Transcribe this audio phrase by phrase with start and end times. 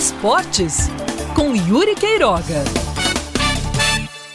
[0.00, 0.88] Esportes,
[1.36, 2.64] com Yuri Queiroga.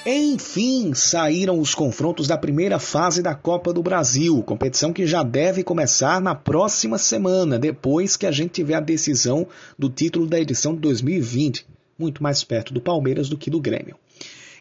[0.05, 5.63] Enfim, saíram os confrontos da primeira fase da Copa do Brasil, competição que já deve
[5.63, 10.75] começar na próxima semana, depois que a gente tiver a decisão do título da edição
[10.75, 11.65] de 2020,
[11.97, 13.95] muito mais perto do Palmeiras do que do Grêmio.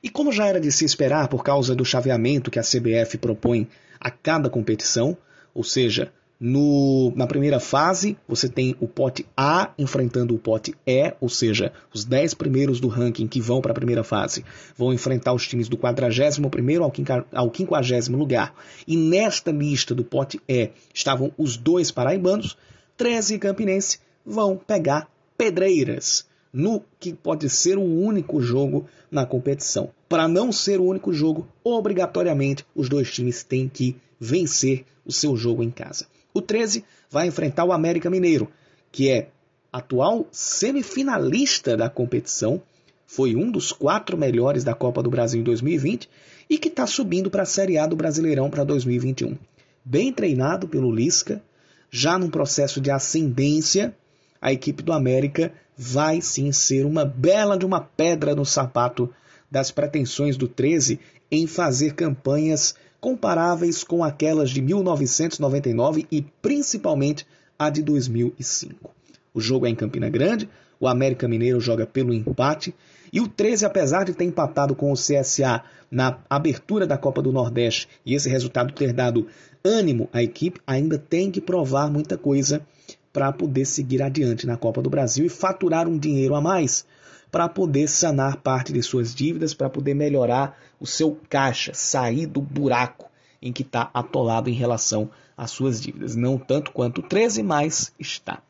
[0.02, 3.68] E como já era de se esperar por causa do chaveamento que a CBF propõe
[4.00, 5.14] a cada competição,
[5.54, 6.10] ou seja,
[6.46, 11.72] no, na primeira fase, você tem o pote A enfrentando o pote E, ou seja,
[11.90, 14.44] os 10 primeiros do ranking que vão para a primeira fase
[14.76, 16.84] vão enfrentar os times do 41
[17.32, 18.54] ao 50 lugar.
[18.86, 22.58] E nesta lista do pote E estavam os dois paraibanos,
[22.98, 29.88] 13 e Campinense vão pegar pedreiras no que pode ser o único jogo na competição.
[30.10, 35.34] Para não ser o único jogo, obrigatoriamente os dois times têm que vencer o seu
[35.38, 36.06] jogo em casa.
[36.34, 38.50] O 13 vai enfrentar o América Mineiro,
[38.90, 39.28] que é
[39.72, 42.60] atual semifinalista da competição,
[43.06, 46.10] foi um dos quatro melhores da Copa do Brasil em 2020
[46.50, 49.38] e que está subindo para a Série A do Brasileirão para 2021.
[49.84, 51.40] Bem treinado pelo Lisca,
[51.88, 53.94] já num processo de ascendência,
[54.40, 59.08] a equipe do América vai sim ser uma bela de uma pedra no sapato
[59.48, 60.98] das pretensões do 13
[61.30, 62.74] em fazer campanhas
[63.04, 67.26] comparáveis com aquelas de 1999 e principalmente
[67.58, 68.90] a de 2005.
[69.34, 70.48] O jogo é em Campina Grande,
[70.80, 72.74] o América Mineiro joga pelo empate
[73.12, 77.30] e o 13, apesar de ter empatado com o CSA na abertura da Copa do
[77.30, 79.26] Nordeste e esse resultado ter dado
[79.62, 82.66] ânimo à equipe, ainda tem que provar muita coisa
[83.12, 86.86] para poder seguir adiante na Copa do Brasil e faturar um dinheiro a mais
[87.34, 92.40] para poder sanar parte de suas dívidas, para poder melhorar o seu caixa, sair do
[92.40, 93.10] buraco
[93.42, 96.14] em que está atolado em relação às suas dívidas.
[96.14, 98.40] Não tanto quanto o 13, mas está.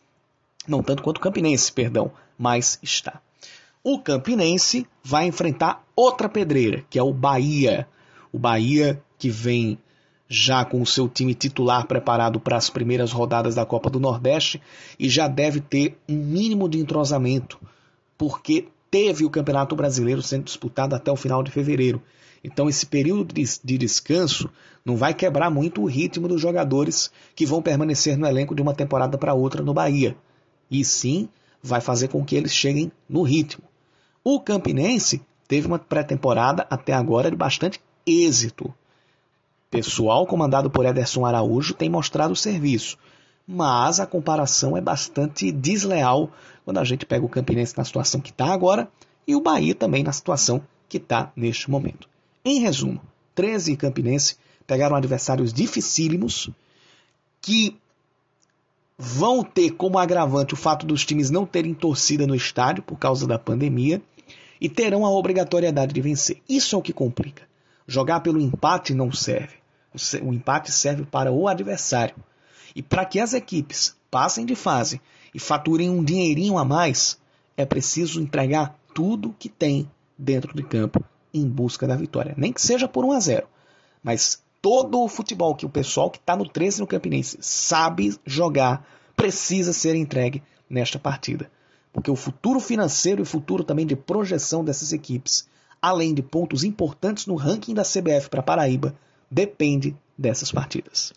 [0.68, 3.22] Não tanto quanto o Campinense, perdão, mas está.
[3.82, 7.88] O Campinense vai enfrentar outra pedreira, que é o Bahia.
[8.30, 9.78] O Bahia que vem
[10.28, 14.60] já com o seu time titular preparado para as primeiras rodadas da Copa do Nordeste
[14.98, 17.58] e já deve ter um mínimo de entrosamento,
[18.18, 22.00] porque teve o Campeonato Brasileiro sendo disputado até o final de fevereiro.
[22.44, 24.48] Então, esse período de descanso
[24.84, 28.72] não vai quebrar muito o ritmo dos jogadores que vão permanecer no elenco de uma
[28.72, 30.16] temporada para outra no Bahia.
[30.70, 31.28] E sim,
[31.60, 33.64] vai fazer com que eles cheguem no ritmo.
[34.22, 38.72] O Campinense teve uma pré-temporada até agora de bastante êxito.
[39.72, 42.96] Pessoal comandado por Ederson Araújo tem mostrado serviço
[43.46, 46.30] mas a comparação é bastante desleal
[46.64, 48.88] quando a gente pega o Campinense na situação que está agora
[49.26, 52.08] e o Bahia também na situação que está neste momento.
[52.44, 53.00] Em resumo,
[53.34, 56.50] 13 e Campinense pegaram adversários dificílimos
[57.40, 57.76] que
[58.96, 63.26] vão ter como agravante o fato dos times não terem torcida no estádio por causa
[63.26, 64.00] da pandemia
[64.60, 66.40] e terão a obrigatoriedade de vencer.
[66.48, 67.42] Isso é o que complica.
[67.86, 69.56] Jogar pelo empate não serve.
[70.22, 72.14] O empate serve para o adversário.
[72.74, 75.00] E para que as equipes passem de fase
[75.34, 77.18] e faturem um dinheirinho a mais,
[77.56, 82.34] é preciso entregar tudo que tem dentro de campo em busca da vitória.
[82.36, 83.46] Nem que seja por 1 a 0,
[84.02, 88.86] mas todo o futebol que o pessoal que está no 13 no Campinense sabe jogar
[89.16, 91.50] precisa ser entregue nesta partida.
[91.92, 95.48] Porque o futuro financeiro e o futuro também de projeção dessas equipes,
[95.80, 98.94] além de pontos importantes no ranking da CBF para Paraíba,
[99.30, 101.12] depende dessas partidas.